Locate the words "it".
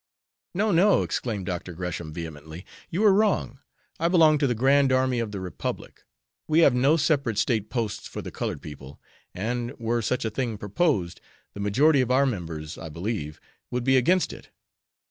14.33-14.49